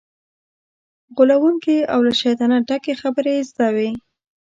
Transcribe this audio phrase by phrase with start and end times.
[1.15, 3.91] غولونکې او له شیطانت ډکې خبرې یې زده وي.